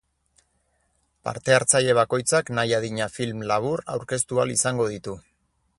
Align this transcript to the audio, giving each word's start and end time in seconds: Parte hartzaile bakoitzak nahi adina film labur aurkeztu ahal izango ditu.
Parte 1.29 1.53
hartzaile 1.57 1.95
bakoitzak 1.99 2.49
nahi 2.61 2.75
adina 2.79 3.09
film 3.19 3.45
labur 3.53 3.87
aurkeztu 3.99 4.43
ahal 4.45 4.57
izango 4.57 4.91
ditu. 4.95 5.19